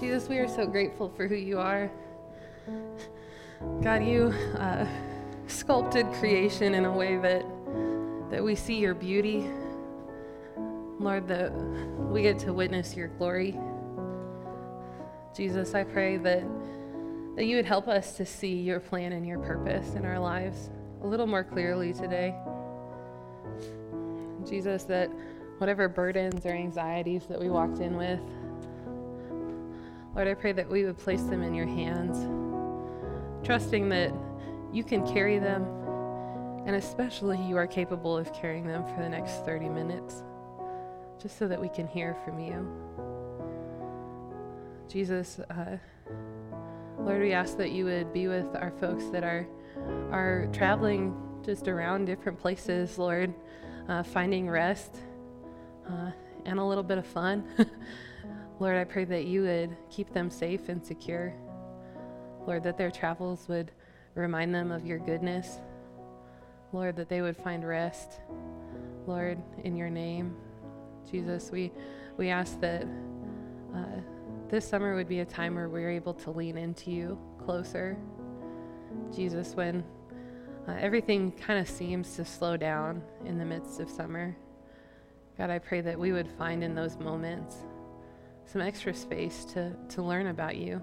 [0.00, 1.90] Jesus, we are so grateful for who you are.
[3.82, 4.86] God, you uh,
[5.46, 7.44] sculpted creation in a way that
[8.30, 9.50] that we see your beauty.
[10.98, 13.58] Lord, that we get to witness your glory.
[15.36, 16.44] Jesus, I pray that
[17.36, 20.70] that you would help us to see your plan and your purpose in our lives
[21.02, 22.34] a little more clearly today.
[24.48, 25.10] Jesus, that
[25.58, 28.20] whatever burdens or anxieties that we walked in with,
[30.14, 32.18] Lord, I pray that we would place them in your hands,
[33.46, 34.12] trusting that
[34.72, 35.64] you can carry them,
[36.66, 40.24] and especially you are capable of carrying them for the next 30 minutes,
[41.22, 42.66] just so that we can hear from you.
[44.88, 45.76] Jesus, uh,
[46.98, 49.46] Lord, we ask that you would be with our folks that are
[50.10, 53.32] are traveling just around different places, Lord,
[53.88, 54.96] uh, finding rest
[55.88, 56.10] uh,
[56.44, 57.44] and a little bit of fun.
[58.60, 61.32] Lord, I pray that you would keep them safe and secure.
[62.46, 63.72] Lord, that their travels would
[64.14, 65.60] remind them of your goodness.
[66.70, 68.20] Lord, that they would find rest.
[69.06, 70.36] Lord, in your name,
[71.10, 71.72] Jesus, we,
[72.18, 72.86] we ask that
[73.74, 74.00] uh,
[74.50, 77.96] this summer would be a time where we're able to lean into you closer.
[79.10, 79.82] Jesus, when
[80.68, 84.36] uh, everything kind of seems to slow down in the midst of summer,
[85.38, 87.56] God, I pray that we would find in those moments
[88.46, 90.82] some extra space to, to learn about you.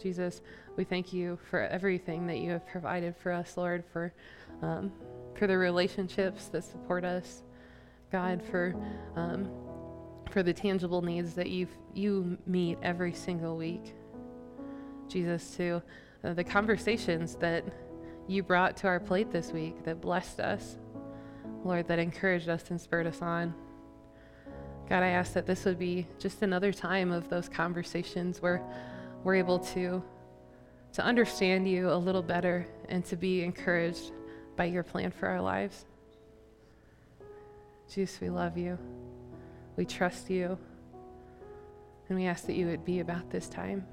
[0.00, 0.40] Jesus,
[0.76, 4.12] we thank you for everything that you have provided for us, Lord, for,
[4.60, 4.92] um,
[5.34, 7.42] for the relationships that support us.
[8.10, 8.74] God, for,
[9.16, 9.48] um,
[10.30, 13.94] for the tangible needs that you you meet every single week.
[15.08, 15.82] Jesus, to
[16.24, 17.64] uh, the conversations that
[18.28, 20.76] you brought to our plate this week that blessed us,
[21.64, 23.54] Lord, that encouraged us and spurred us on.
[24.92, 28.62] God, I ask that this would be just another time of those conversations where
[29.24, 30.02] we're able to,
[30.92, 34.12] to understand you a little better and to be encouraged
[34.54, 35.86] by your plan for our lives.
[37.90, 38.76] Jesus, we love you.
[39.76, 40.58] We trust you.
[42.10, 43.86] And we ask that you would be about this time.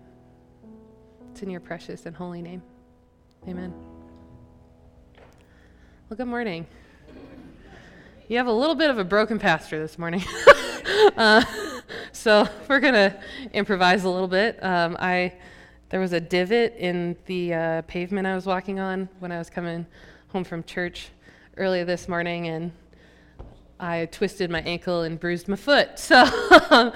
[1.31, 2.62] It's in your precious and holy name.
[3.48, 3.74] Amen.
[6.10, 6.68] Well, good morning.
[8.28, 10.26] You have a little bit of a broken pastor this morning.
[11.18, 11.44] uh,
[12.12, 13.20] so we're to
[13.54, 14.64] improvise a little bit.
[14.64, 15.34] Um, I
[15.90, 19.50] There was a divot in the uh, pavement I was walking on when I was
[19.50, 19.86] coming
[20.30, 21.10] home from church
[21.58, 22.72] earlier this morning, and
[23.80, 26.00] I twisted my ankle and bruised my foot.
[26.00, 26.94] So,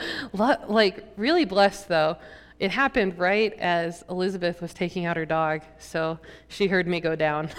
[0.67, 2.17] like, really blessed though.
[2.59, 7.15] It happened right as Elizabeth was taking out her dog, so she heard me go
[7.15, 7.49] down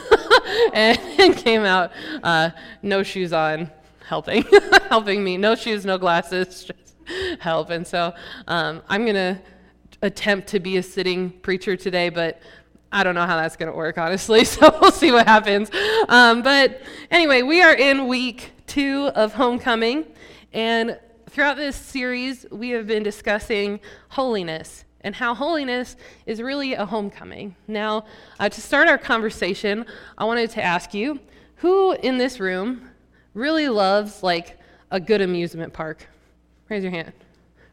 [0.72, 1.91] and, and, came out,
[2.22, 2.50] uh,
[2.81, 3.71] no shoes on,
[4.06, 4.44] helping,
[4.88, 5.37] helping me.
[5.37, 6.94] No shoes, no glasses, just
[7.41, 7.70] help.
[7.70, 8.15] And so
[8.47, 9.41] um, I'm gonna
[10.03, 12.41] attempt to be a sitting preacher today, but
[12.93, 15.69] I don't know how that's going to work, honestly, so we'll see what happens.
[16.09, 20.04] Um, but anyway, we are in week two of Homecoming,
[20.53, 20.98] and
[21.28, 27.56] throughout this series, we have been discussing holiness and how holiness is really a homecoming.
[27.66, 28.04] Now,
[28.38, 29.84] uh, to start our conversation,
[30.16, 31.19] I wanted to ask you
[31.56, 32.91] who in this room
[33.34, 34.59] really loves like
[34.91, 36.06] a good amusement park?
[36.69, 37.12] Raise your hand.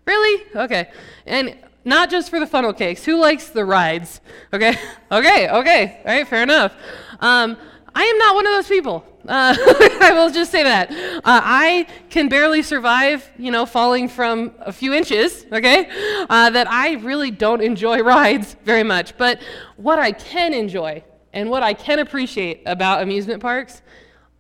[0.06, 0.44] Really?
[0.56, 0.90] Okay.
[1.26, 1.56] And
[1.86, 3.06] not just for the funnel cakes.
[3.06, 4.22] Who likes the rides?
[4.54, 4.76] Okay.
[5.12, 5.50] okay.
[5.50, 6.02] Okay.
[6.06, 6.28] All right.
[6.28, 6.74] Fair enough.
[7.20, 7.58] Um,
[7.94, 9.06] I am not one of those people.
[9.28, 9.56] Uh,
[10.02, 10.92] I will just say that.
[10.92, 15.90] Uh, I can barely survive, you know, falling from a few inches, okay?
[16.30, 19.18] Uh, that I really don't enjoy rides very much.
[19.18, 19.42] But
[19.76, 23.82] what I can enjoy and what I can appreciate about amusement parks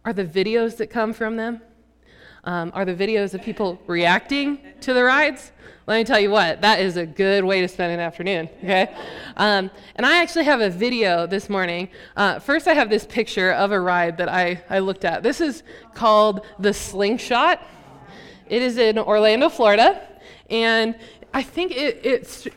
[0.03, 1.61] are the videos that come from them,
[2.43, 5.51] um, are the videos of people reacting to the rides.
[5.87, 8.95] Let me tell you what, that is a good way to spend an afternoon, okay?
[9.37, 11.89] Um, and I actually have a video this morning.
[12.15, 15.23] Uh, first, I have this picture of a ride that I, I looked at.
[15.23, 15.63] This is
[15.93, 17.61] called the Slingshot.
[18.47, 20.07] It is in Orlando, Florida,
[20.49, 20.95] and
[21.33, 22.47] I think it, it's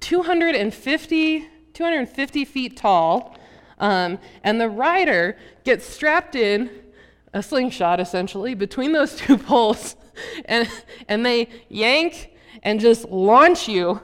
[0.00, 3.36] 250, 250 feet tall.
[3.78, 6.70] Um, and the rider gets strapped in
[7.32, 9.96] a slingshot essentially between those two poles
[10.44, 10.68] and,
[11.08, 12.30] and they yank
[12.62, 14.00] and just launch you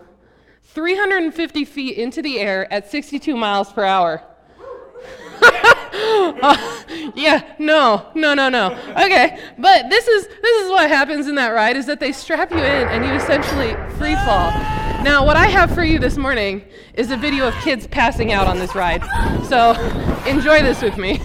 [0.62, 4.22] 350 feet into the air at 62 miles per hour.
[5.42, 6.56] uh,
[7.14, 8.72] yeah, no, no, no, no.
[8.90, 12.50] Okay, but this is this is what happens in that ride is that they strap
[12.50, 14.50] you in and you essentially free fall.
[15.02, 16.64] Now, what I have for you this morning
[16.94, 19.04] is a video of kids passing out on this ride.
[19.46, 19.72] So,
[20.26, 21.20] enjoy this with me.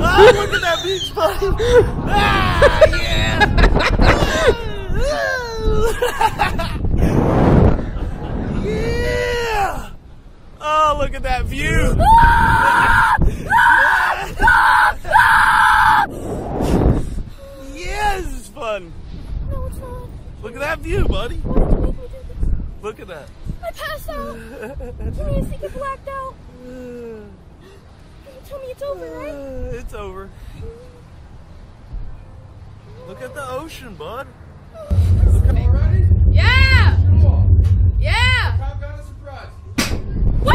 [0.00, 1.46] Oh, look at that beach, buddy.
[2.06, 3.38] Ah, yeah.
[8.64, 9.90] yeah.
[10.60, 11.96] Oh, look at that view.
[18.54, 18.92] fun.
[20.42, 21.40] Look at that view, buddy.
[22.82, 23.28] Look at that.
[23.74, 24.36] I passed out.
[24.36, 26.34] Can you think you blacked out?
[26.64, 27.26] You
[28.46, 29.34] tell me it's over, right?
[29.74, 30.30] It's over.
[33.08, 34.26] Look at the ocean, bud.
[36.30, 36.96] Yeah!
[38.00, 38.56] Yeah!
[40.42, 40.54] We're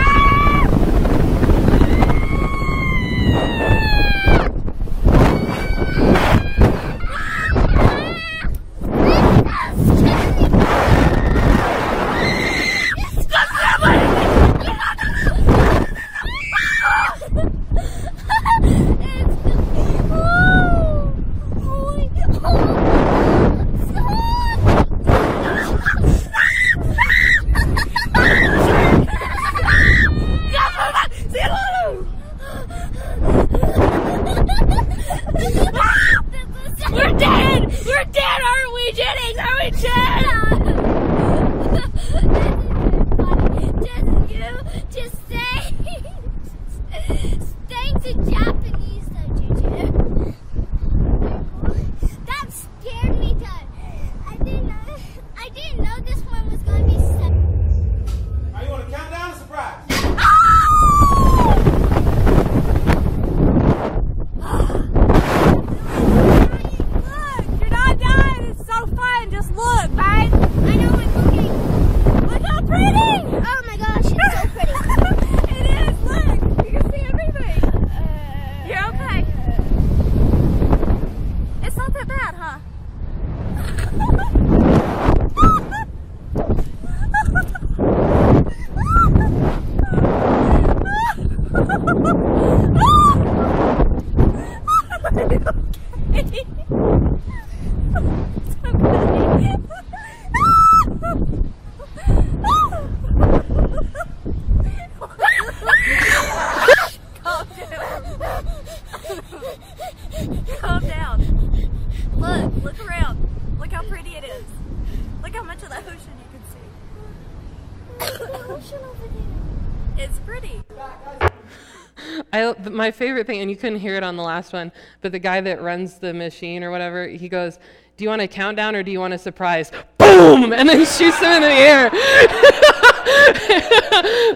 [122.80, 124.72] my favorite thing, and you couldn't hear it on the last one,
[125.02, 127.60] but the guy that runs the machine or whatever, he goes,
[127.98, 129.70] Do you want a countdown or do you want a surprise?
[129.98, 130.54] Boom!
[130.54, 131.90] And then shoots them in the air.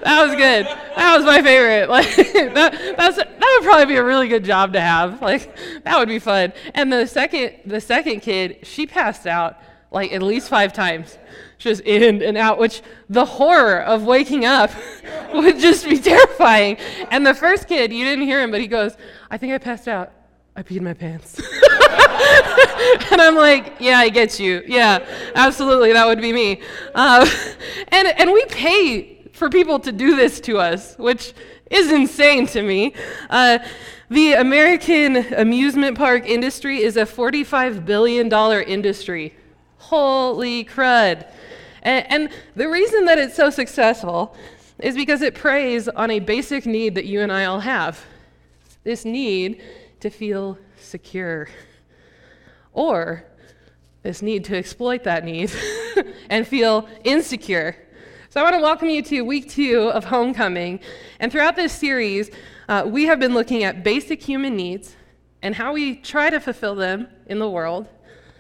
[0.04, 0.66] that was good.
[0.95, 1.90] That was my favorite.
[1.94, 5.22] Like that, that's, that would probably be a really good job to have.
[5.22, 6.51] Like that would be fun.
[6.74, 9.57] And the second, the second kid, she passed out
[9.94, 11.18] like at least five times
[11.63, 14.69] just in and out, which the horror of waking up
[15.34, 16.78] would just be terrifying.
[17.10, 18.98] And the first kid, you didn't hear him, but he goes,
[19.31, 20.12] I think I passed out.
[20.56, 21.40] I peed my pants.
[23.12, 24.62] and I'm like, yeah, I get you.
[24.68, 25.04] Yeah,
[25.36, 26.62] absolutely, that would be me.
[26.94, 27.28] Uh,
[27.88, 31.33] and, and we pay for people to do this to us, which
[31.71, 32.94] is insane to me.
[33.30, 33.59] Uh,
[34.09, 38.31] the American amusement park industry is a $45 billion
[38.68, 39.33] industry.
[39.83, 41.30] Holy crud.
[41.81, 44.35] And, and the reason that it's so successful
[44.80, 48.04] is because it preys on a basic need that you and I all have
[48.83, 49.61] this need
[49.99, 51.47] to feel secure,
[52.73, 53.25] or
[54.02, 55.52] this need to exploit that need
[56.30, 57.75] and feel insecure.
[58.30, 60.80] So, I want to welcome you to week two of Homecoming.
[61.19, 62.31] And throughout this series,
[62.68, 64.95] uh, we have been looking at basic human needs
[65.42, 67.87] and how we try to fulfill them in the world,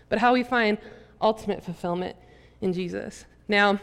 [0.09, 0.77] but how we find
[1.23, 2.15] ultimate fulfillment
[2.61, 3.25] in Jesus.
[3.47, 3.79] Now,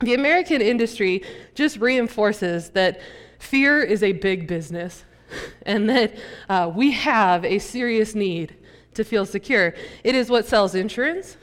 [0.00, 1.22] the American industry
[1.54, 3.00] just reinforces that
[3.38, 5.04] fear is a big business
[5.66, 6.14] and that
[6.48, 8.56] uh, we have a serious need
[8.94, 9.74] to feel secure.
[10.04, 11.36] It is what sells insurance,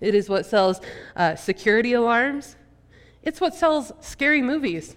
[0.00, 0.80] it is what sells
[1.14, 2.56] uh, security alarms,
[3.22, 4.96] it's what sells scary movies.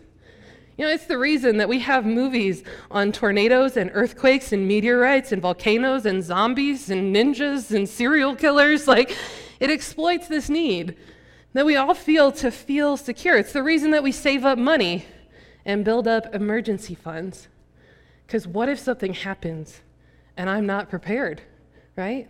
[0.77, 5.33] You know, it's the reason that we have movies on tornadoes and earthquakes and meteorites
[5.33, 8.87] and volcanoes and zombies and ninjas and serial killers.
[8.87, 9.13] Like,
[9.59, 10.95] it exploits this need
[11.53, 13.37] that we all feel to feel secure.
[13.37, 15.05] It's the reason that we save up money
[15.65, 17.47] and build up emergency funds.
[18.25, 19.81] Because what if something happens
[20.37, 21.41] and I'm not prepared,
[21.95, 22.29] right?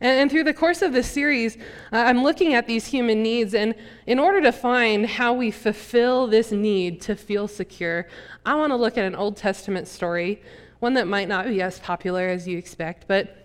[0.00, 1.58] And, and through the course of this series,
[1.92, 3.54] I'm looking at these human needs.
[3.54, 3.74] And
[4.06, 8.08] in order to find how we fulfill this need to feel secure,
[8.44, 10.42] I want to look at an Old Testament story,
[10.78, 13.36] one that might not be as popular as you expect, but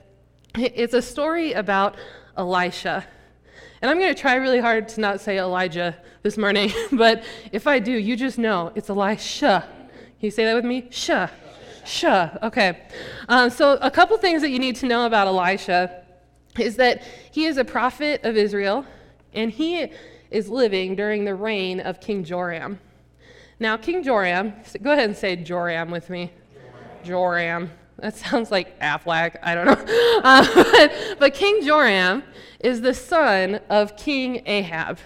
[0.58, 1.98] it's a story about
[2.38, 3.06] Elisha.
[3.82, 7.68] And I'm going to try really hard to not say Elijah this morning, but if
[7.68, 9.68] I do, you just know it's Elisha.
[9.90, 10.88] Can you say that with me?
[10.90, 11.30] Sha.
[11.86, 12.32] Sha.
[12.42, 12.82] Okay.
[13.30, 16.04] Um, so, a couple things that you need to know about Elisha
[16.58, 18.86] is that he is a prophet of Israel,
[19.34, 19.92] and he
[20.32, 22.80] is living during the reign of King Joram.
[23.60, 26.32] Now, King Joram, go ahead and say Joram with me.
[27.04, 27.72] Joram.
[28.06, 29.38] That sounds like Aflac.
[29.42, 30.22] I don't know.
[30.24, 32.24] Uh, but, King Joram
[32.60, 35.00] is the son of King Ahab.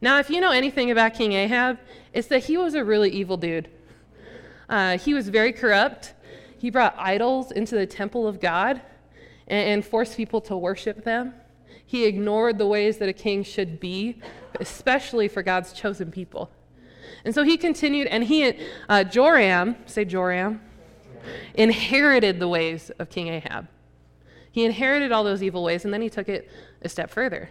[0.00, 1.78] Now, if you know anything about King Ahab,
[2.12, 3.68] it's that he was a really evil dude.
[4.68, 6.14] Uh, he was very corrupt.
[6.56, 8.80] He brought idols into the temple of God
[9.48, 11.34] and, and forced people to worship them.
[11.84, 14.20] He ignored the ways that a king should be,
[14.60, 16.48] especially for God's chosen people.
[17.24, 18.54] And so he continued, and he,
[18.88, 20.60] uh, Joram, say Joram,
[21.54, 23.68] inherited the ways of King Ahab.
[24.52, 26.50] He inherited all those evil ways, and then he took it
[26.82, 27.50] a step further.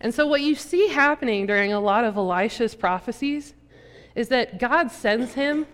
[0.00, 3.54] And so, what you see happening during a lot of Elisha's prophecies
[4.14, 5.66] is that God sends him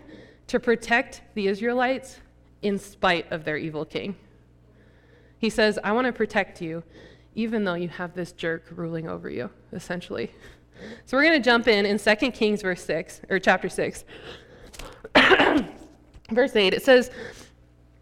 [0.47, 2.19] to protect the Israelites
[2.61, 4.15] in spite of their evil king.
[5.37, 6.83] He says, I want to protect you,
[7.35, 10.31] even though you have this jerk ruling over you, essentially.
[11.05, 14.03] So we're going to jump in in 2 Kings verse 6 or chapter 6.
[16.31, 17.11] verse 8 it says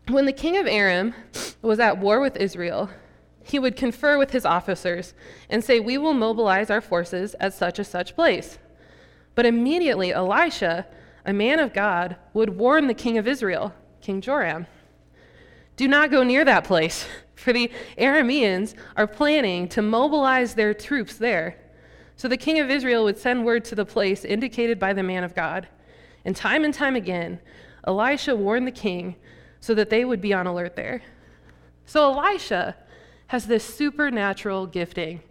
[0.10, 1.13] when the king of Aram
[1.62, 2.89] was at war with Israel
[3.44, 5.13] he would confer with his officers
[5.50, 8.58] and say we will mobilize our forces at such a such place.
[9.36, 10.88] But immediately Elisha
[11.25, 14.68] a man of God would warn the king of Israel King Joram
[15.75, 21.18] do not go near that place for the Arameans are planning to mobilize their troops
[21.18, 21.58] there.
[22.15, 25.24] So the king of Israel would send word to the place indicated by the man
[25.24, 25.68] of God.
[26.25, 27.39] And time and time again,
[27.86, 29.16] Elisha warned the king
[29.60, 31.02] so that they would be on alert there.
[31.86, 32.75] So Elisha
[33.28, 35.22] has this supernatural gifting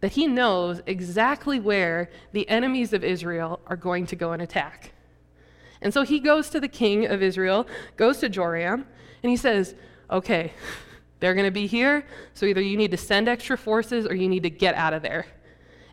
[0.00, 4.92] that he knows exactly where the enemies of Israel are going to go and attack.
[5.80, 8.86] And so he goes to the king of Israel, goes to Joram,
[9.22, 9.74] and he says,
[10.10, 10.52] Okay,
[11.20, 14.28] they're going to be here, so either you need to send extra forces or you
[14.28, 15.26] need to get out of there.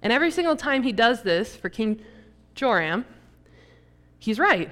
[0.02, 2.02] And every single time he does this for King
[2.54, 3.06] Joram,
[4.20, 4.70] he's right.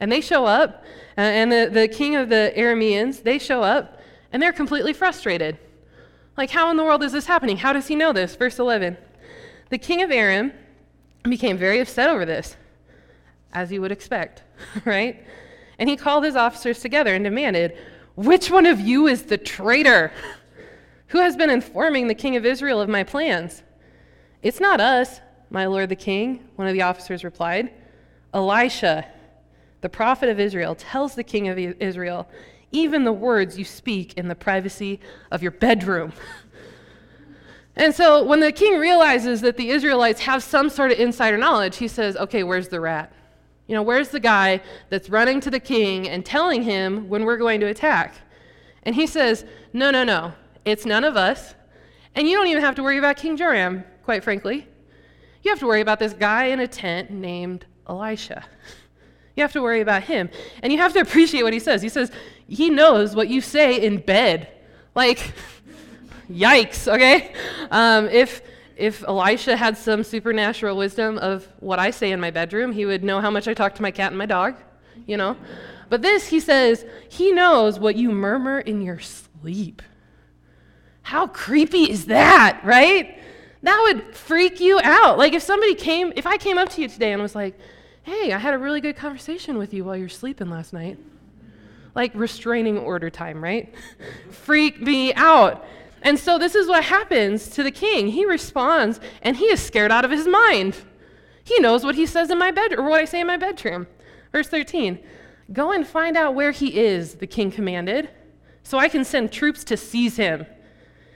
[0.00, 0.84] And they show up,
[1.16, 4.00] uh, and the, the king of the Arameans, they show up,
[4.32, 5.58] and they're completely frustrated.
[6.36, 7.56] Like, how in the world is this happening?
[7.56, 8.36] How does he know this?
[8.36, 8.96] Verse 11.
[9.70, 10.52] The king of Aram
[11.24, 12.56] became very upset over this,
[13.52, 14.44] as you would expect,
[14.84, 15.24] right?
[15.78, 17.76] And he called his officers together and demanded,
[18.14, 20.12] which one of you is the traitor?
[21.08, 23.62] Who has been informing the king of Israel of my plans?
[24.42, 27.72] It's not us, my lord the king, one of the officers replied.
[28.34, 29.06] Elisha,
[29.80, 32.28] the prophet of Israel, tells the king of Israel,
[32.72, 36.12] even the words you speak in the privacy of your bedroom.
[37.78, 41.76] And so when the king realizes that the Israelites have some sort of insider knowledge,
[41.76, 43.12] he says, Okay, where's the rat?
[43.68, 47.36] You know, where's the guy that's running to the king and telling him when we're
[47.36, 48.16] going to attack?
[48.82, 50.32] And he says, No, no, no.
[50.64, 51.54] It's none of us.
[52.16, 54.66] And you don't even have to worry about King Joram, quite frankly.
[55.42, 58.44] You have to worry about this guy in a tent named Elisha.
[59.38, 60.30] You have to worry about him.
[60.64, 61.80] And you have to appreciate what he says.
[61.80, 62.10] He says,
[62.48, 64.48] He knows what you say in bed.
[64.96, 65.32] Like,
[66.30, 67.32] yikes, okay?
[67.70, 68.42] Um, if
[68.76, 73.02] if Elisha had some supernatural wisdom of what I say in my bedroom, he would
[73.02, 74.54] know how much I talk to my cat and my dog,
[75.04, 75.36] you know?
[75.88, 79.82] But this, he says, he knows what you murmur in your sleep.
[81.02, 83.18] How creepy is that, right?
[83.62, 85.18] That would freak you out.
[85.18, 87.58] Like if somebody came, if I came up to you today and was like,
[88.08, 90.98] hey, I had a really good conversation with you while you're sleeping last night.
[91.94, 93.74] Like restraining order time, right?
[94.30, 95.64] Freak me out.
[96.02, 98.08] And so this is what happens to the king.
[98.08, 100.76] He responds and he is scared out of his mind.
[101.44, 103.86] He knows what he says in my bed or what I say in my bedroom.
[104.32, 104.98] Verse 13.
[105.52, 108.10] Go and find out where he is, the king commanded,
[108.62, 110.44] so I can send troops to seize him.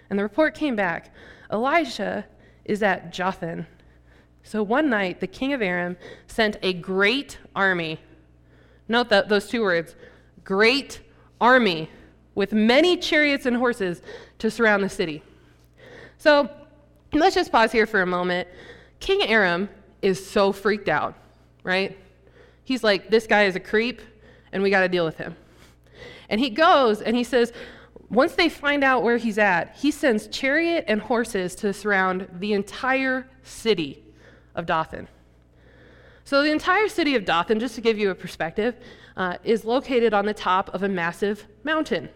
[0.08, 1.14] And the report came back.
[1.50, 2.24] Elisha
[2.64, 3.66] is at Dothan.
[4.42, 5.96] So one night the king of Aram
[6.26, 8.00] sent a great army.
[8.88, 9.94] Note that those two words,
[10.44, 11.00] great
[11.40, 11.88] army
[12.34, 14.02] with many chariots and horses
[14.38, 15.22] to surround the city.
[16.18, 16.50] So
[17.12, 18.48] let's just pause here for a moment.
[19.00, 19.68] King Aram
[20.00, 21.14] is so freaked out,
[21.62, 21.96] right?
[22.64, 24.00] He's like, this guy is a creep,
[24.52, 25.36] and we got to deal with him.
[26.28, 27.52] And he goes and he says,
[28.08, 32.52] once they find out where he's at, he sends chariot and horses to surround the
[32.52, 34.01] entire city
[34.54, 35.08] of Dothan.
[36.24, 38.76] So, the entire city of Dothan, just to give you a perspective,
[39.16, 42.08] uh, is located on the top of a massive mountain.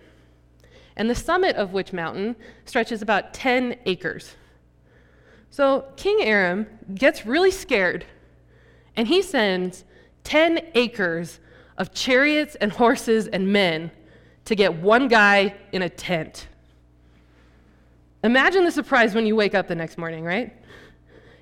[0.96, 4.34] And the summit of which mountain stretches about 10 acres.
[5.50, 8.04] So, King Aram gets really scared
[8.96, 9.84] and he sends
[10.24, 11.38] 10 acres
[11.76, 13.90] of chariots and horses and men
[14.46, 16.48] to get one guy in a tent.
[18.24, 20.52] Imagine the surprise when you wake up the next morning, right?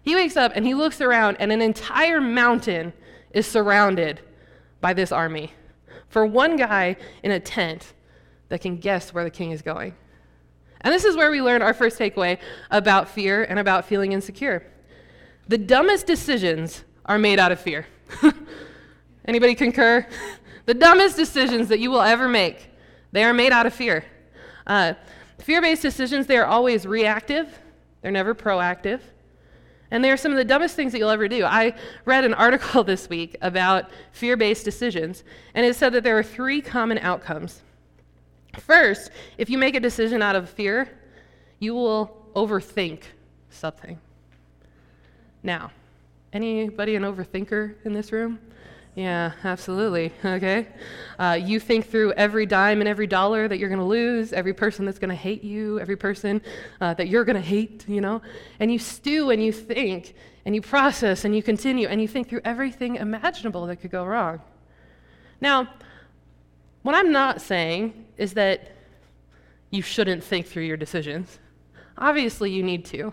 [0.05, 2.93] He wakes up and he looks around, and an entire mountain
[3.33, 4.21] is surrounded
[4.81, 5.53] by this army
[6.09, 7.95] for one guy in a tent
[8.51, 9.95] that can guess where the king is going.
[10.83, 12.39] And this is where we learn our first takeaway
[12.71, 14.71] about fear and about feeling insecure.
[15.49, 17.87] The dumbest decisions are made out of fear.
[19.25, 20.07] Anybody concur?
[20.67, 22.69] the dumbest decisions that you will ever make,
[23.13, 24.05] they are made out of fear.
[24.67, 24.93] Uh,
[25.39, 27.59] fear-based decisions, they are always reactive.
[28.03, 29.01] They're never proactive.
[29.91, 31.45] And they are some of the dumbest things that you'll ever do.
[31.45, 31.75] I
[32.05, 35.25] read an article this week about fear based decisions,
[35.55, 37.63] and it said that there are three common outcomes.
[38.61, 40.89] First, if you make a decision out of fear,
[41.59, 43.03] you will overthink
[43.51, 43.99] something.
[45.43, 45.71] Now,
[46.33, 48.39] anybody an overthinker in this room?
[48.95, 50.13] Yeah, absolutely.
[50.25, 50.69] Okay.
[51.19, 54.55] Uh, you think through every dime and every dollar that you're going to lose, every
[54.55, 56.41] person that's going to hate you, every person
[56.81, 58.23] uh, that you're going to hate, you know,
[58.61, 62.29] and you stew and you think and you process and you continue and you think
[62.29, 64.41] through everything imaginable that could go wrong.
[65.41, 65.69] Now,
[66.83, 68.71] what I'm not saying is that
[69.71, 71.41] you shouldn't think through your decisions.
[71.99, 73.13] Obviously, you need to.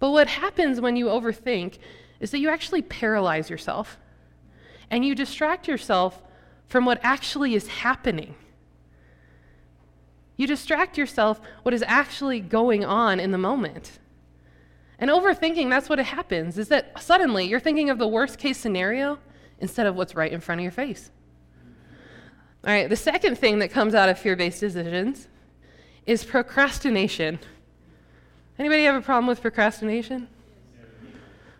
[0.00, 1.78] But what happens when you overthink
[2.18, 3.98] is that you actually paralyze yourself
[4.94, 6.22] and you distract yourself
[6.68, 8.36] from what actually is happening.
[10.36, 13.98] You distract yourself what is actually going on in the moment.
[15.00, 19.18] And overthinking, that's what happens, is that suddenly you're thinking of the worst case scenario
[19.58, 21.10] instead of what's right in front of your face.
[22.64, 25.26] All right, the second thing that comes out of fear-based decisions
[26.06, 27.40] is procrastination.
[28.60, 30.28] Anybody have a problem with procrastination?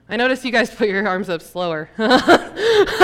[0.09, 1.91] I noticed you guys put your arms up slower.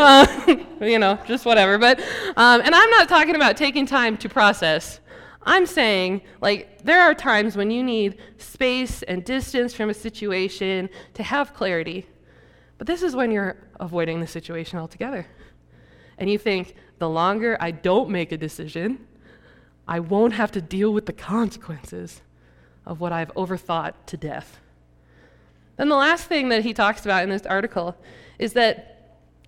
[0.80, 1.78] you know, just whatever.
[1.78, 2.00] But,
[2.36, 5.00] um, and I'm not talking about taking time to process.
[5.42, 10.90] I'm saying, like, there are times when you need space and distance from a situation
[11.14, 12.06] to have clarity.
[12.78, 15.26] But this is when you're avoiding the situation altogether.
[16.18, 19.06] And you think, the longer I don't make a decision,
[19.88, 22.20] I won't have to deal with the consequences
[22.84, 24.60] of what I've overthought to death.
[25.76, 27.96] Then the last thing that he talks about in this article
[28.38, 28.99] is that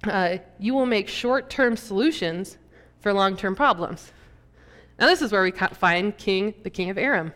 [0.04, 2.58] uh, you will make short term solutions
[3.00, 4.12] for long term problems.
[4.98, 7.32] Now, this is where we find King, the king of Aram.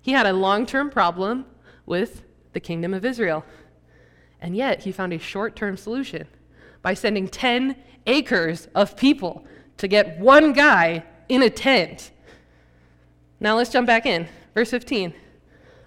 [0.00, 1.46] He had a long term problem
[1.86, 3.44] with the kingdom of Israel.
[4.40, 6.26] And yet, he found a short term solution
[6.82, 9.44] by sending 10 acres of people
[9.76, 12.10] to get one guy in a tent.
[13.38, 14.28] Now, let's jump back in.
[14.54, 15.14] Verse 15.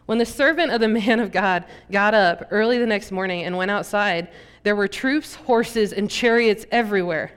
[0.05, 3.57] When the servant of the man of God got up early the next morning and
[3.57, 4.29] went outside,
[4.63, 7.31] there were troops, horses, and chariots everywhere.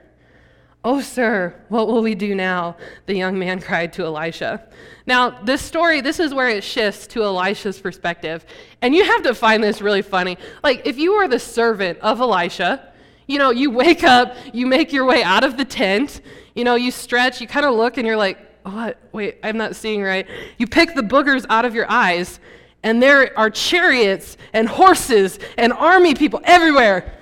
[0.83, 2.77] Oh, sir, what will we do now?
[3.07, 4.67] The young man cried to Elisha.
[5.05, 8.45] Now, this story, this is where it shifts to Elisha's perspective.
[8.81, 10.37] And you have to find this really funny.
[10.63, 12.93] Like, if you were the servant of Elisha,
[13.27, 16.21] you know, you wake up, you make your way out of the tent,
[16.55, 18.97] you know, you stretch, you kind of look, and you're like, what?
[19.11, 20.27] Wait, I'm not seeing right.
[20.57, 22.39] You pick the boogers out of your eyes,
[22.83, 27.13] and there are chariots and horses and army people everywhere.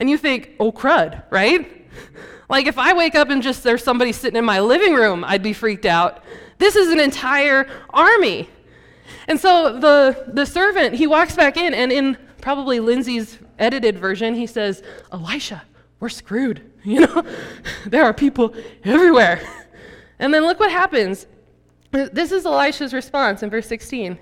[0.00, 1.86] And you think, oh, crud, right?
[2.48, 5.42] Like if I wake up and just there's somebody sitting in my living room, I'd
[5.42, 6.22] be freaked out.
[6.58, 8.48] This is an entire army.
[9.26, 14.34] And so the, the servant, he walks back in, and in probably Lindsay's edited version,
[14.34, 14.82] he says,
[15.12, 15.62] Elisha,
[16.00, 16.62] we're screwed.
[16.84, 17.24] You know,
[17.84, 19.42] there are people everywhere.
[20.18, 21.26] And then look what happens.
[21.90, 24.18] This is Elisha's response in verse 16.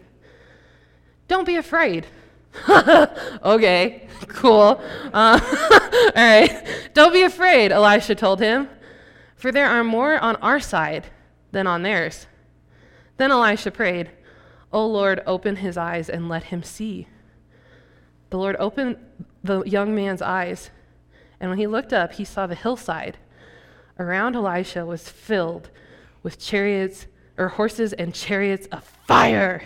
[1.28, 2.06] Don't be afraid.
[3.44, 4.80] okay, cool.
[5.12, 5.40] Uh,
[5.92, 6.90] all right.
[6.94, 8.68] Don't be afraid, Elisha told him,
[9.34, 11.06] for there are more on our side
[11.52, 12.26] than on theirs.
[13.16, 14.10] Then Elisha prayed,
[14.72, 17.08] O Lord, open his eyes and let him see.
[18.30, 18.96] The Lord opened
[19.44, 20.70] the young man's eyes,
[21.40, 23.18] and when he looked up, he saw the hillside
[23.98, 25.70] around Elisha was filled
[26.22, 27.06] with chariots
[27.38, 29.62] or horses and chariots of fire.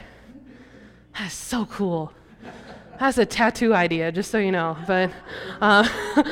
[1.19, 2.13] That's so cool.
[3.01, 4.77] That's a tattoo idea, just so you know.
[4.87, 5.11] But,
[5.59, 5.89] uh,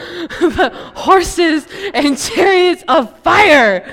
[0.55, 3.91] but horses and chariots of fire.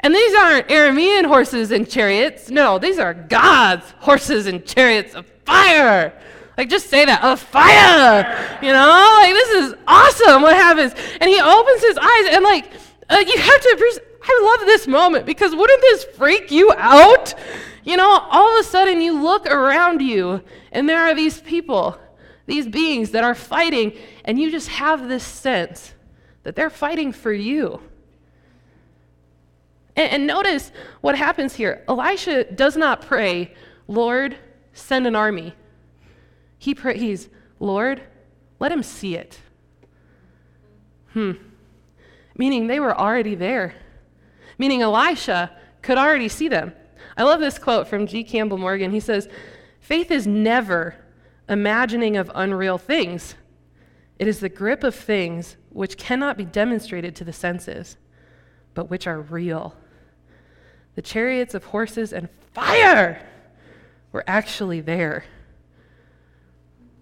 [0.00, 2.50] And these aren't Aramean horses and chariots.
[2.50, 6.12] No, these are God's horses and chariots of fire.
[6.58, 8.58] Like, just say that, of fire.
[8.60, 10.92] You know, like, this is awesome what happens.
[11.22, 12.70] And he opens his eyes, and, like,
[13.08, 14.00] uh, you have to.
[14.22, 17.32] I love this moment because wouldn't this freak you out?
[17.84, 21.98] You know, all of a sudden you look around you, and there are these people,
[22.48, 23.92] these beings that are fighting,
[24.24, 25.92] and you just have this sense
[26.44, 27.82] that they're fighting for you.
[29.94, 31.84] And, and notice what happens here.
[31.86, 33.54] Elisha does not pray,
[33.86, 34.34] Lord,
[34.72, 35.52] send an army.
[36.56, 37.28] He prays,
[37.60, 38.00] Lord,
[38.58, 39.38] let him see it.
[41.12, 41.32] Hmm.
[42.34, 43.74] Meaning they were already there.
[44.56, 45.50] Meaning Elisha
[45.82, 46.72] could already see them.
[47.14, 48.24] I love this quote from G.
[48.24, 48.90] Campbell Morgan.
[48.90, 49.28] He says,
[49.80, 50.94] Faith is never
[51.48, 53.34] imagining of unreal things.
[54.18, 57.96] It is the grip of things which cannot be demonstrated to the senses,
[58.74, 59.74] but which are real.
[60.94, 63.24] The chariots of horses and fire
[64.12, 65.24] were actually there.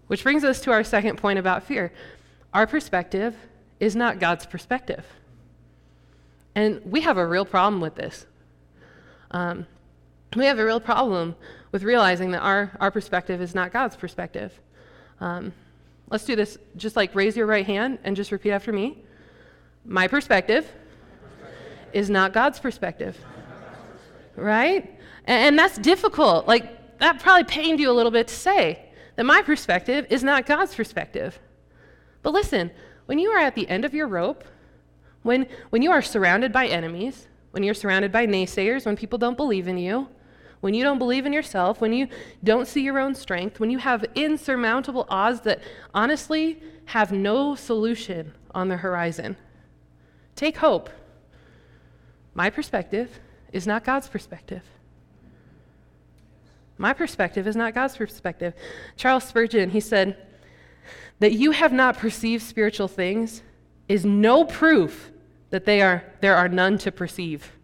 [0.06, 1.92] Which brings us to our second point about fear.
[2.52, 3.34] Our perspective
[3.80, 5.04] is not God's perspective.
[6.54, 8.26] And we have a real problem with this.
[9.30, 9.66] Um,
[10.36, 11.34] we have a real problem
[11.72, 14.58] with realizing that our, our perspective is not God's perspective.
[15.20, 15.52] Um,
[16.10, 16.58] let's do this.
[16.76, 19.02] Just like raise your right hand and just repeat after me.
[19.84, 20.70] My perspective
[21.92, 23.18] is not God's perspective.
[24.36, 24.98] Right?
[25.24, 26.46] And, and that's difficult.
[26.46, 30.46] Like, that probably pained you a little bit to say that my perspective is not
[30.46, 31.38] God's perspective.
[32.22, 32.70] But listen,
[33.06, 34.44] when you are at the end of your rope,
[35.22, 39.36] when, when you are surrounded by enemies, when you're surrounded by naysayers, when people don't
[39.36, 40.08] believe in you,
[40.66, 42.08] when you don't believe in yourself, when you
[42.42, 45.60] don't see your own strength, when you have insurmountable odds that
[45.94, 49.36] honestly have no solution on the horizon,
[50.34, 50.90] take hope.
[52.34, 53.20] My perspective
[53.52, 54.64] is not God's perspective.
[56.78, 58.52] My perspective is not God's perspective.
[58.96, 60.16] Charles Spurgeon, he said,
[61.20, 63.40] that you have not perceived spiritual things
[63.86, 65.12] is no proof
[65.50, 67.55] that they are, there are none to perceive.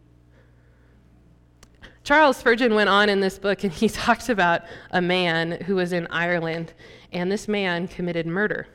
[2.05, 5.93] Charles Spurgeon went on in this book and he talks about a man who was
[5.93, 6.73] in Ireland,
[7.13, 8.67] and this man committed murder.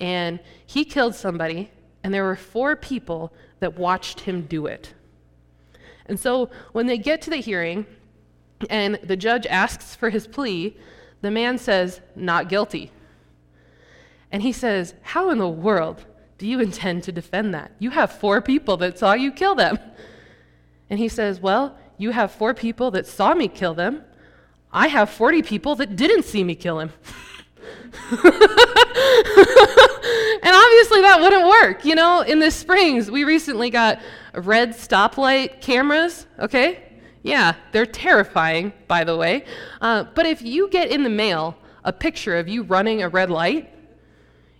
[0.00, 1.70] And he killed somebody,
[2.02, 4.94] and there were four people that watched him do it.
[6.06, 7.86] And so when they get to the hearing,
[8.70, 10.76] and the judge asks for his plea,
[11.20, 12.90] the man says, Not guilty.
[14.30, 16.04] And he says, How in the world
[16.38, 17.72] do you intend to defend that?
[17.78, 19.78] You have four people that saw you kill them.
[20.90, 24.02] And he says, Well, you have four people that saw me kill them.
[24.72, 26.90] I have 40 people that didn't see me kill him.
[28.10, 28.20] and
[30.54, 31.84] obviously that wouldn't work.
[31.84, 34.00] You know, in the Springs, we recently got
[34.34, 36.82] red stoplight cameras, okay?
[37.22, 39.44] Yeah, they're terrifying, by the way.
[39.80, 43.30] Uh, but if you get in the mail a picture of you running a red
[43.30, 43.71] light,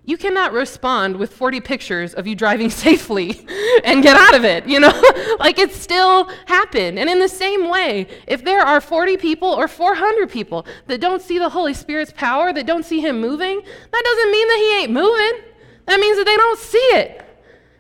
[0.05, 3.47] you cannot respond with 40 pictures of you driving safely
[3.85, 4.89] and get out of it, you know?
[5.39, 6.99] like it still happened.
[6.99, 11.23] And in the same way, if there are 40 people or 400 people that don't
[11.23, 14.83] see the Holy Spirit's power, that don't see Him moving, that doesn't mean that He
[14.83, 15.45] ain't moving.
[15.87, 17.25] That means that they don't see it.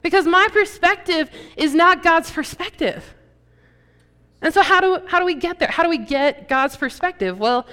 [0.02, 3.14] Because my perspective is not God's perspective.
[4.40, 5.68] And so, how do, how do we get there?
[5.68, 7.38] How do we get God's perspective?
[7.38, 7.66] Well,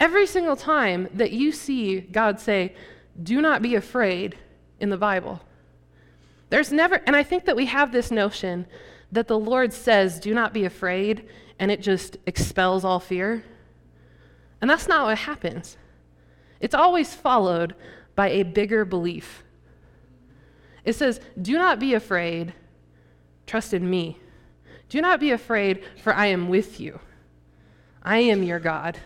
[0.00, 2.74] every single time that you see God say,
[3.22, 4.36] do not be afraid
[4.80, 5.40] in the Bible,
[6.50, 8.66] there's never, and I think that we have this notion
[9.12, 13.44] that the Lord says, do not be afraid, and it just expels all fear.
[14.60, 15.76] And that's not what happens.
[16.60, 17.74] It's always followed
[18.14, 19.44] by a bigger belief.
[20.84, 22.54] It says, do not be afraid,
[23.46, 24.18] trust in me.
[24.88, 27.00] Do not be afraid, for I am with you.
[28.02, 28.98] I am your God.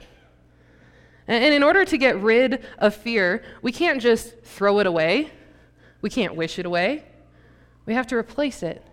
[1.30, 5.30] And in order to get rid of fear, we can't just throw it away,
[6.02, 7.04] we can't wish it away.
[7.86, 8.84] We have to replace it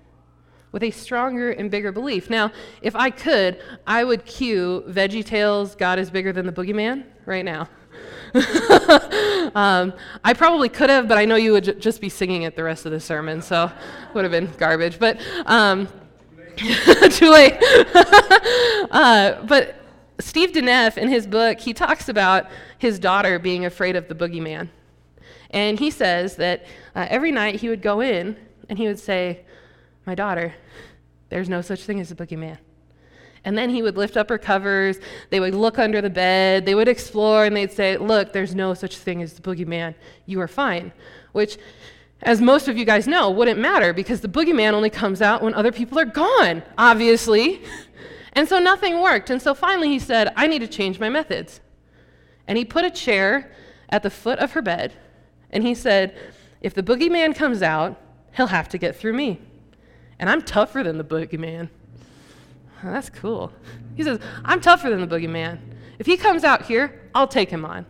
[0.71, 2.30] with a stronger and bigger belief.
[2.30, 2.52] Now,
[2.84, 7.43] if I could, I would cue Veggie Tales God is Bigger Than the Boogeyman right
[7.43, 7.69] now.
[9.56, 12.56] um, I probably could have, but I know you would j- just be singing it
[12.56, 15.00] the rest of the sermon, so it would have been garbage.
[15.00, 15.88] But um,
[17.12, 17.56] Too late.
[18.91, 19.76] uh, but
[20.19, 24.69] Steve Deneff, in his book, he talks about his daughter being afraid of the boogeyman.
[25.51, 28.36] And he says that uh, every night he would go in
[28.69, 29.45] and he would say,
[30.06, 30.56] My daughter,
[31.30, 32.58] there's no such thing as a boogeyman.
[33.45, 34.97] And then he would lift up her covers,
[35.30, 38.73] they would look under the bed, they would explore, and they'd say, Look, there's no
[38.73, 39.93] such thing as the boogeyman.
[40.25, 40.91] You are fine.
[41.32, 41.58] Which
[42.23, 45.53] as most of you guys know, wouldn't matter because the boogeyman only comes out when
[45.53, 47.62] other people are gone, obviously.
[48.38, 49.32] And so nothing worked.
[49.32, 51.60] And so finally he said, I need to change my methods.
[52.47, 53.52] And he put a chair
[53.89, 54.93] at the foot of her bed.
[55.50, 56.15] And he said,
[56.62, 58.00] If the boogeyman comes out,
[58.36, 59.41] he'll have to get through me.
[60.19, 61.69] And I'm tougher than the boogeyman.
[62.84, 63.52] Oh, that's cool.
[63.95, 65.58] He says, I'm tougher than the boogeyman.
[65.97, 67.88] If he comes out here, I'll take him on.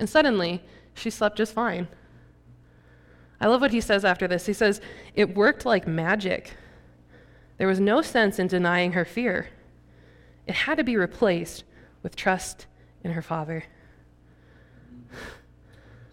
[0.00, 0.60] And suddenly,
[0.94, 1.86] she slept just fine.
[3.40, 4.46] I love what he says after this.
[4.46, 4.80] He says,
[5.14, 6.56] It worked like magic.
[7.58, 9.50] There was no sense in denying her fear.
[10.48, 11.62] It had to be replaced
[12.02, 12.66] with trust
[13.04, 13.64] in her father.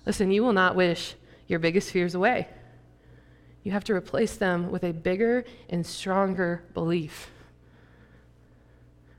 [0.05, 1.15] Listen, you will not wish
[1.47, 2.49] your biggest fears away.
[3.63, 7.31] You have to replace them with a bigger and stronger belief.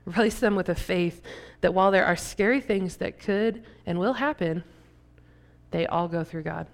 [0.05, 1.21] Replace them with a faith
[1.61, 4.63] that while there are scary things that could and will happen,
[5.71, 6.67] they all go through God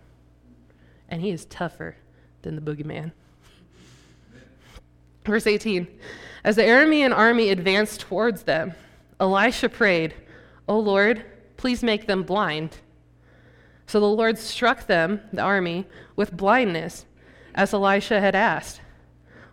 [1.10, 1.96] and he is tougher
[2.42, 3.12] than the boogeyman.
[5.26, 5.88] Verse 18
[6.44, 8.74] As the Aramean army advanced towards them,
[9.20, 10.14] Elisha prayed,
[10.68, 11.24] O Lord,
[11.56, 12.78] please make them blind.
[13.88, 17.06] So the Lord struck them, the army, with blindness,
[17.56, 18.82] as Elisha had asked.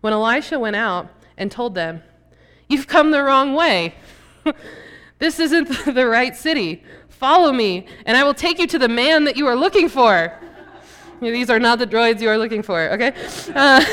[0.00, 2.02] When Elisha went out and told them,
[2.68, 3.94] You've come the wrong way.
[5.18, 6.84] this isn't the right city.
[7.08, 10.32] Follow me, and I will take you to the man that you are looking for.
[11.20, 13.12] These are not the droids you are looking for, okay?
[13.54, 13.84] Uh,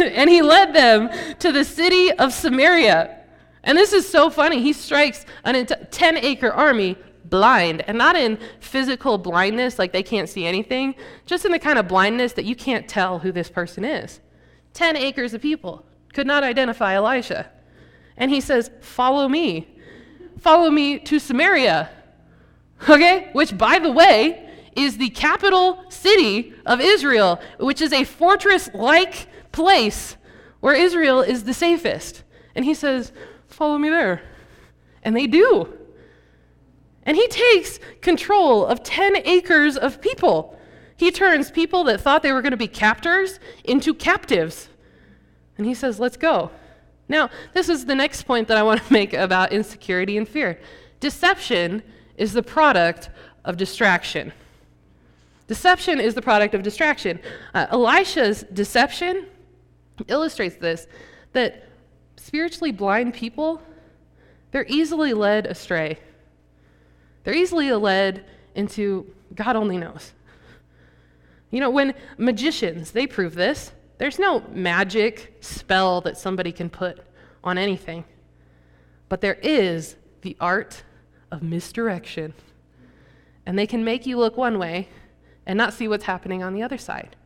[0.14, 3.18] and he led them to the city of Samaria.
[3.64, 4.60] And this is so funny.
[4.60, 10.28] He strikes an 10 acre army blind, and not in physical blindness, like they can't
[10.28, 13.84] see anything, just in the kind of blindness that you can't tell who this person
[13.84, 14.20] is.
[14.74, 17.50] 10 acres of people could not identify Elisha.
[18.16, 19.68] And he says, Follow me.
[20.38, 21.88] Follow me to Samaria.
[22.88, 23.30] Okay?
[23.32, 29.26] Which, by the way, is the capital city of Israel, which is a fortress like
[29.52, 30.16] place
[30.60, 32.22] where Israel is the safest.
[32.54, 33.12] And he says,
[33.48, 34.22] Follow me there.
[35.02, 35.68] And they do.
[37.04, 40.58] And he takes control of 10 acres of people.
[40.96, 44.68] He turns people that thought they were going to be captors into captives.
[45.58, 46.50] And he says, Let's go.
[47.08, 50.60] Now, this is the next point that I want to make about insecurity and fear.
[51.00, 51.82] Deception
[52.16, 53.10] is the product
[53.44, 54.32] of distraction.
[55.52, 57.20] Deception is the product of distraction.
[57.52, 59.26] Uh, Elisha's deception
[60.08, 60.86] illustrates this
[61.34, 61.68] that
[62.16, 63.60] spiritually blind people,
[64.50, 65.98] they're easily led astray.
[67.24, 70.14] They're easily led into God only knows.
[71.50, 76.98] You know, when magicians, they prove this, there's no magic spell that somebody can put
[77.44, 78.06] on anything.
[79.10, 80.82] But there is the art
[81.30, 82.32] of misdirection.
[83.44, 84.88] And they can make you look one way
[85.46, 87.16] and not see what's happening on the other side.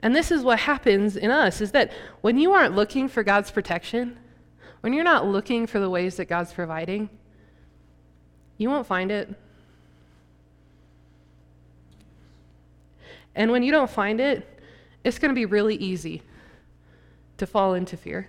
[0.00, 3.50] And this is what happens in us is that when you aren't looking for God's
[3.50, 4.16] protection,
[4.80, 7.10] when you're not looking for the ways that God's providing,
[8.56, 9.34] you won't find it.
[13.34, 14.46] And when you don't find it,
[15.04, 16.22] it's going to be really easy
[17.38, 18.28] to fall into fear,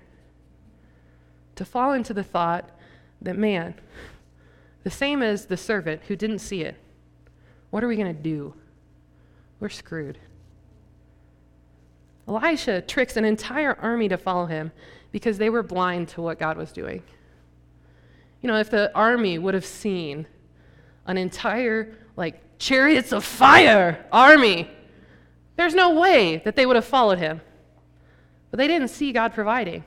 [1.55, 2.69] to fall into the thought
[3.21, 3.75] that, man,
[4.83, 6.77] the same as the servant who didn't see it,
[7.69, 8.53] what are we going to do?
[9.59, 10.17] We're screwed.
[12.27, 14.71] Elisha tricks an entire army to follow him
[15.11, 17.03] because they were blind to what God was doing.
[18.41, 20.27] You know, if the army would have seen
[21.05, 24.69] an entire, like, chariots of fire army,
[25.55, 27.41] there's no way that they would have followed him.
[28.51, 29.83] But they didn't see God providing.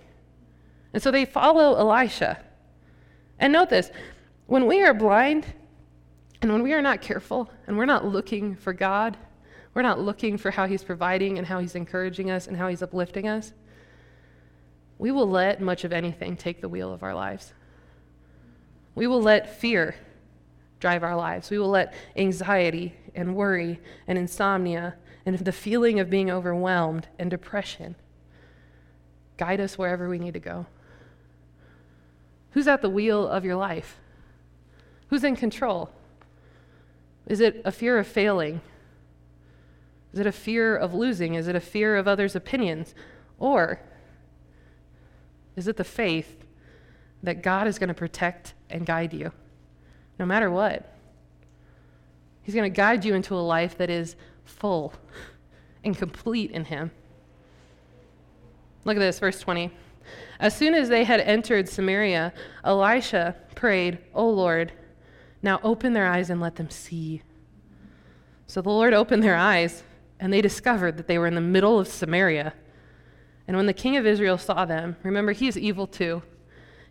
[0.92, 2.38] And so they follow Elisha.
[3.38, 3.90] And note this
[4.47, 5.47] when we are blind,
[6.42, 9.16] and when we are not careful and we're not looking for God,
[9.74, 12.83] we're not looking for how He's providing and how He's encouraging us and how He's
[12.83, 13.52] uplifting us,
[14.98, 17.55] we will let much of anything take the wheel of our lives.
[18.94, 19.94] We will let fear
[20.81, 21.48] drive our lives.
[21.48, 27.31] We will let anxiety and worry and insomnia and the feeling of being overwhelmed and
[27.31, 27.94] depression
[29.37, 30.66] guide us wherever we need to go.
[32.50, 33.98] Who's at the wheel of your life?
[35.09, 35.90] Who's in control?
[37.33, 38.61] Is it a fear of failing?
[40.12, 41.33] Is it a fear of losing?
[41.33, 42.95] Is it a fear of others' opinions?
[43.38, 43.81] Or
[45.57, 46.45] is it the faith
[47.23, 49.33] that God is going to protect and guide you
[50.18, 50.95] no matter what?
[52.42, 54.14] He's going to guide you into a life that is
[54.45, 54.92] full
[55.83, 56.90] and complete in Him.
[58.85, 59.71] Look at this, verse 20.
[60.38, 64.73] As soon as they had entered Samaria, Elisha prayed, O Lord,
[65.42, 67.22] now open their eyes and let them see.
[68.46, 69.83] So the Lord opened their eyes,
[70.20, 72.55] and they discovered that they were in the middle of Samaria.
[73.48, 76.22] And when the king of Israel saw them, remember, he's evil too.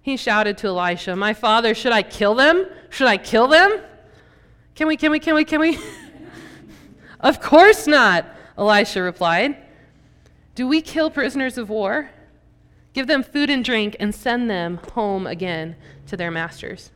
[0.01, 2.65] He shouted to Elisha, My father, should I kill them?
[2.89, 3.79] Should I kill them?
[4.75, 5.77] Can we, can we, can we, can we?
[7.19, 8.25] of course not,
[8.57, 9.57] Elisha replied.
[10.55, 12.09] Do we kill prisoners of war?
[12.93, 15.75] Give them food and drink and send them home again
[16.07, 16.91] to their masters.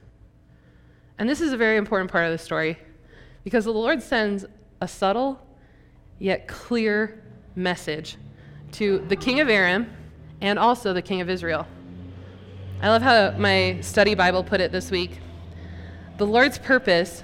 [1.18, 2.78] And this is a very important part of the story
[3.44, 4.46] because the Lord sends
[4.82, 5.40] a subtle
[6.20, 7.24] yet clear
[7.56, 8.18] message
[8.74, 9.90] to the king of Aram
[10.42, 11.66] and also the king of Israel.
[12.82, 15.20] I love how my study Bible put it this week.
[16.18, 17.24] The Lord's purpose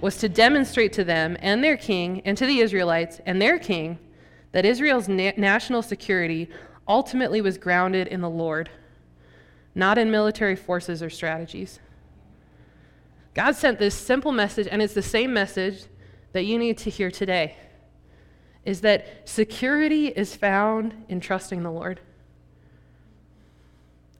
[0.00, 3.98] was to demonstrate to them and their king and to the Israelites and their king
[4.52, 6.48] that Israel's na- national security
[6.88, 8.70] ultimately was grounded in the Lord,
[9.74, 11.80] not in military forces or strategies.
[13.36, 15.84] God sent this simple message, and it's the same message
[16.32, 17.54] that you need to hear today
[18.64, 22.00] is that security is found in trusting the Lord.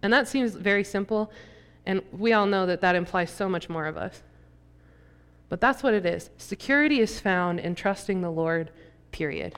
[0.03, 1.33] And that seems very simple,
[1.87, 4.23] and we all know that that implies so much more of us.
[5.49, 6.29] But that's what it is.
[6.37, 8.71] Security is found in trusting the Lord,
[9.13, 9.55] period.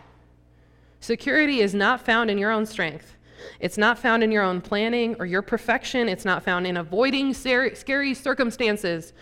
[1.00, 3.16] Security is not found in your own strength.
[3.58, 6.08] It's not found in your own planning or your perfection.
[6.08, 9.12] It's not found in avoiding scary circumstances.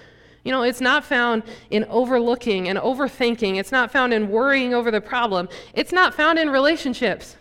[0.46, 3.56] You know, it's not found in overlooking and overthinking.
[3.56, 5.48] It's not found in worrying over the problem.
[5.74, 7.34] It's not found in relationships.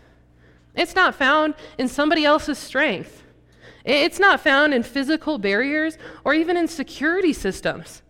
[0.74, 3.22] It's not found in somebody else's strength.
[3.84, 8.02] It's not found in physical barriers or even in security systems.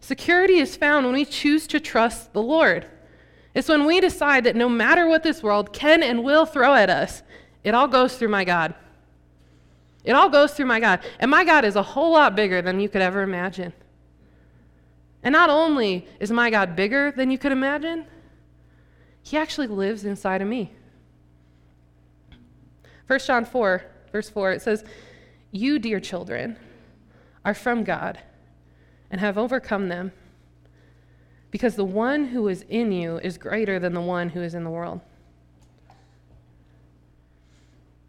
[0.00, 2.84] Security is found when we choose to trust the Lord.
[3.54, 6.90] It's when we decide that no matter what this world can and will throw at
[6.90, 7.22] us,
[7.64, 8.74] it all goes through my God.
[10.04, 11.00] It all goes through my God.
[11.20, 13.72] And my God is a whole lot bigger than you could ever imagine.
[15.26, 18.06] And not only is my God bigger than you could imagine,
[19.24, 20.70] he actually lives inside of me.
[23.08, 24.84] 1 John 4, verse 4, it says,
[25.50, 26.56] You, dear children,
[27.44, 28.20] are from God
[29.10, 30.12] and have overcome them
[31.50, 34.62] because the one who is in you is greater than the one who is in
[34.62, 35.00] the world.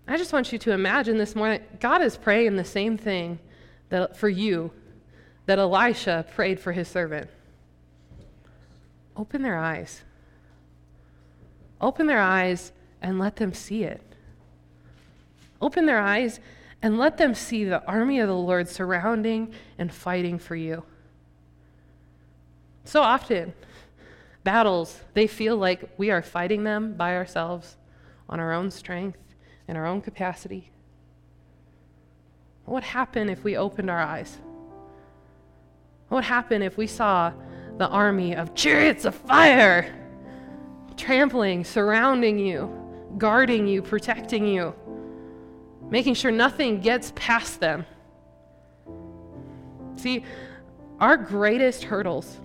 [0.07, 3.39] I just want you to imagine this morning, God is praying the same thing
[3.89, 4.71] that, for you
[5.47, 7.29] that Elisha prayed for his servant.
[9.15, 10.03] Open their eyes.
[11.81, 14.01] Open their eyes and let them see it.
[15.59, 16.39] Open their eyes
[16.81, 20.83] and let them see the army of the Lord surrounding and fighting for you.
[22.83, 23.53] So often,
[24.43, 27.77] battles, they feel like we are fighting them by ourselves
[28.29, 29.19] on our own strength
[29.67, 30.71] and our own capacity.
[32.65, 34.37] What would happen if we opened our eyes?
[36.07, 37.33] What would happen if we saw
[37.77, 39.93] the army of chariots of fire
[40.95, 42.73] trampling, surrounding you,
[43.17, 44.73] guarding you, protecting you,
[45.89, 47.85] making sure nothing gets past them?
[49.95, 50.23] See,
[50.99, 52.37] our greatest hurdles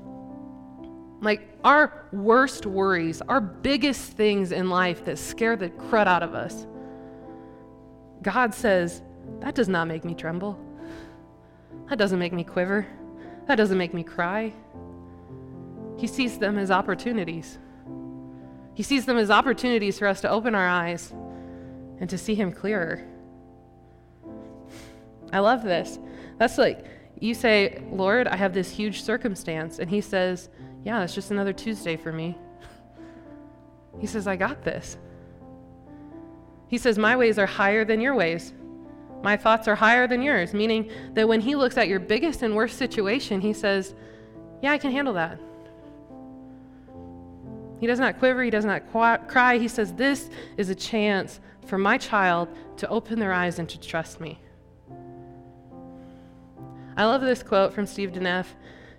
[1.22, 6.34] like our worst worries, our biggest things in life that scare the crud out of
[6.34, 6.66] us.
[8.22, 9.02] God says,
[9.40, 10.58] that does not make me tremble.
[11.88, 12.86] That doesn't make me quiver.
[13.46, 14.52] That doesn't make me cry.
[15.98, 17.58] He sees them as opportunities.
[18.74, 21.12] He sees them as opportunities for us to open our eyes
[22.00, 23.06] and to see Him clearer.
[25.32, 25.98] I love this.
[26.38, 26.86] That's like
[27.20, 29.78] you say, Lord, I have this huge circumstance.
[29.78, 30.48] And He says,
[30.84, 32.36] yeah, it's just another Tuesday for me.
[34.00, 34.96] He says, I got this.
[36.68, 38.52] He says, My ways are higher than your ways.
[39.22, 42.56] My thoughts are higher than yours, meaning that when he looks at your biggest and
[42.56, 43.94] worst situation, he says,
[44.60, 45.38] Yeah, I can handle that.
[47.78, 49.58] He does not quiver, he does not cry.
[49.58, 53.78] He says, This is a chance for my child to open their eyes and to
[53.80, 54.40] trust me.
[56.96, 58.46] I love this quote from Steve Deneff.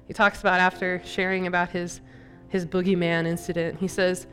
[0.08, 2.02] He talks about after sharing about his,
[2.50, 3.80] his boogeyman incident.
[3.80, 4.26] He says,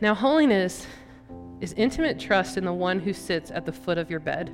[0.00, 0.86] Now, holiness
[1.62, 4.52] is intimate trust in the one who sits at the foot of your bed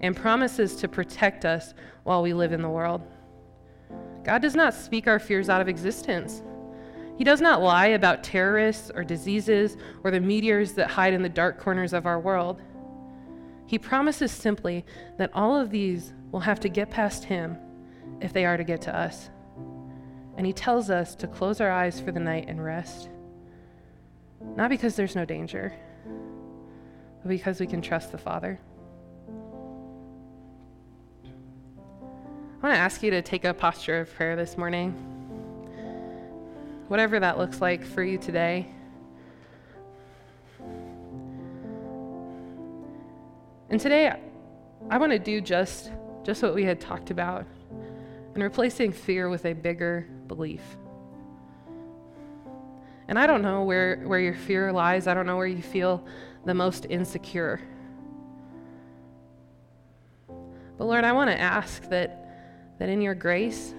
[0.00, 1.74] and promises to protect us
[2.04, 3.02] while we live in the world.
[4.24, 6.42] God does not speak our fears out of existence.
[7.18, 11.28] He does not lie about terrorists or diseases or the meteors that hide in the
[11.28, 12.62] dark corners of our world.
[13.66, 14.86] He promises simply
[15.18, 17.58] that all of these will have to get past Him
[18.22, 19.28] if they are to get to us.
[20.38, 23.10] And he tells us to close our eyes for the night and rest.
[24.56, 25.74] Not because there's no danger,
[27.26, 28.58] because we can trust the Father.
[31.24, 34.92] I want to ask you to take a posture of prayer this morning.
[36.88, 38.68] whatever that looks like for you today.
[43.70, 44.14] And today,
[44.90, 45.90] I want to do just,
[46.22, 47.46] just what we had talked about
[48.34, 50.60] and replacing fear with a bigger belief.
[53.08, 55.06] And I don't know where, where your fear lies.
[55.06, 56.04] I don't know where you feel
[56.44, 57.60] the most insecure.
[60.78, 63.74] But Lord, I want to ask that, that in your grace,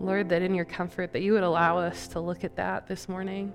[0.00, 3.08] Lord, that in your comfort, that you would allow us to look at that this
[3.08, 3.52] morning.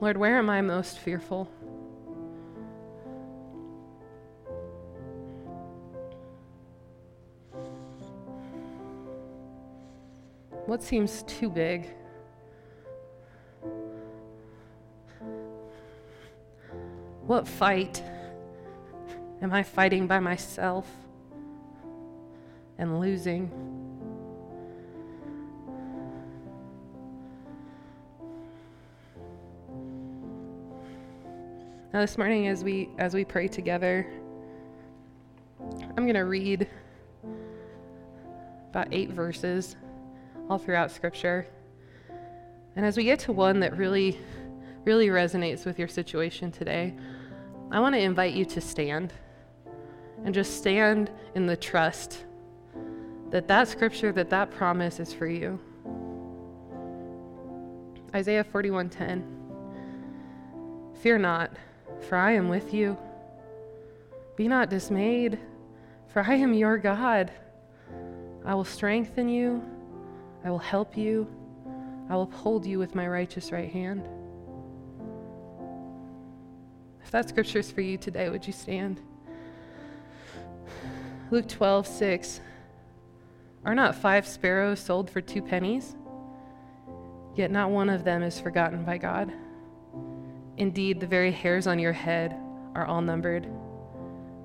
[0.00, 1.50] Lord, where am I most fearful?
[10.66, 11.92] What seems too big?
[17.26, 18.02] What fight
[19.40, 20.86] am I fighting by myself
[22.78, 23.50] and losing?
[31.92, 34.06] Now this morning as we as we pray together,
[35.60, 36.68] I'm going to read
[38.70, 39.76] about 8 verses
[40.48, 41.46] all throughout scripture.
[42.76, 44.18] And as we get to one that really
[44.84, 46.94] really resonates with your situation today,
[47.70, 49.12] I want to invite you to stand
[50.24, 52.24] and just stand in the trust
[53.30, 55.58] that that scripture that that promise is for you.
[58.14, 59.22] Isaiah 41:10
[61.00, 61.52] Fear not
[62.00, 62.96] for I am with you.
[64.36, 65.38] Be not dismayed,
[66.08, 67.30] for I am your God.
[68.44, 69.62] I will strengthen you,
[70.44, 71.28] I will help you,
[72.08, 74.08] I will uphold you with my righteous right hand.
[77.10, 79.00] If that scripture is for you today, would you stand?
[81.32, 82.40] Luke 12, 6.
[83.64, 85.96] Are not five sparrows sold for two pennies?
[87.34, 89.32] Yet not one of them is forgotten by God.
[90.56, 92.36] Indeed, the very hairs on your head
[92.76, 93.42] are all numbered.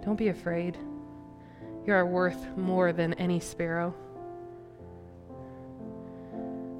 [0.04, 0.76] Don't be afraid.
[1.86, 3.94] You are worth more than any sparrow.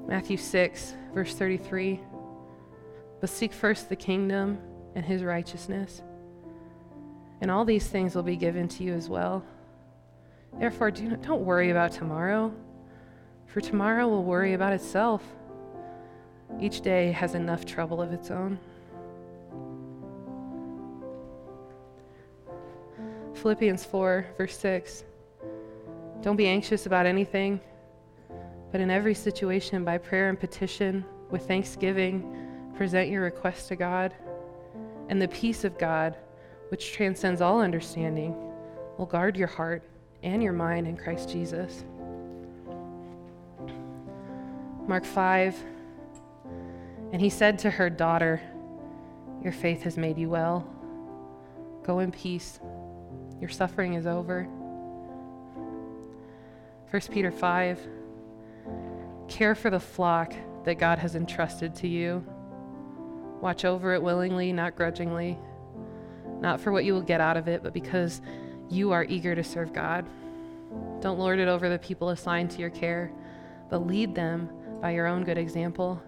[0.08, 2.00] Matthew 6, verse 33.
[3.20, 4.58] But seek first the kingdom
[4.96, 6.02] and his righteousness,
[7.42, 9.44] and all these things will be given to you as well.
[10.58, 12.52] Therefore, do not, don't worry about tomorrow,
[13.46, 15.22] for tomorrow will worry about itself.
[16.58, 18.58] Each day has enough trouble of its own.
[23.34, 25.04] Philippians 4, verse 6.
[26.22, 27.60] Don't be anxious about anything,
[28.72, 34.14] but in every situation, by prayer and petition, with thanksgiving, present your requests to God.
[35.08, 36.16] And the peace of God,
[36.68, 38.34] which transcends all understanding,
[38.98, 39.82] will guard your heart
[40.22, 41.84] and your mind in Christ Jesus.
[44.86, 45.56] Mark 5.
[47.12, 48.40] And he said to her, Daughter,
[49.42, 50.66] your faith has made you well.
[51.84, 52.58] Go in peace
[53.40, 54.44] your suffering is over.
[56.90, 57.80] 1 Peter 5
[59.28, 60.32] Care for the flock
[60.64, 62.24] that God has entrusted to you.
[63.40, 65.38] Watch over it willingly, not grudgingly,
[66.40, 68.20] not for what you will get out of it, but because
[68.68, 70.04] you are eager to serve God.
[71.00, 73.12] Don't lord it over the people assigned to your care,
[73.70, 74.48] but lead them
[74.80, 76.02] by your own good example.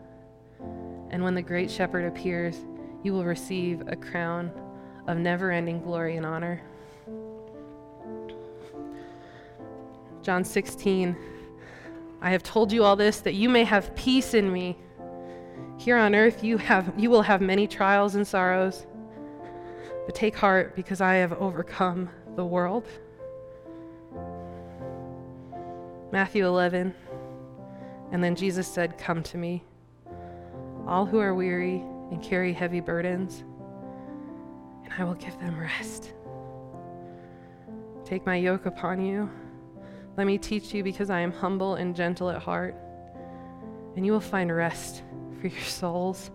[1.11, 2.57] And when the great shepherd appears,
[3.03, 4.51] you will receive a crown
[5.07, 6.63] of never ending glory and honor.
[10.23, 11.17] John 16.
[12.21, 14.77] I have told you all this that you may have peace in me.
[15.79, 18.85] Here on earth you have you will have many trials and sorrows.
[20.07, 22.85] But take heart because I have overcome the world.
[26.11, 26.93] Matthew 11.
[28.11, 29.63] And then Jesus said, "Come to me,
[30.87, 33.45] all who are weary and carry heavy burdens,
[34.83, 36.13] and I will give them rest.
[38.05, 39.31] Take my yoke upon you."
[40.17, 42.75] Let me teach you because I am humble and gentle at heart,
[43.95, 45.05] and you will find rest
[45.41, 46.31] for your souls.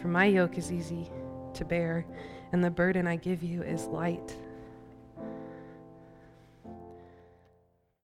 [0.00, 1.10] For my yoke is easy
[1.54, 2.06] to bear,
[2.52, 4.36] and the burden I give you is light.